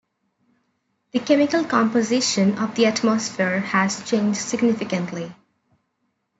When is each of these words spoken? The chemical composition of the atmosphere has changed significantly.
The 1.11 1.19
chemical 1.19 1.63
composition 1.63 2.57
of 2.57 2.73
the 2.73 2.87
atmosphere 2.87 3.59
has 3.59 4.03
changed 4.09 4.39
significantly. 4.39 5.31